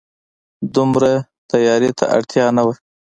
دومره 0.75 1.11
تياري 1.51 1.89
ته 1.97 2.05
اړتيا 2.15 2.45
نه 2.57 2.63
وه 2.65 2.75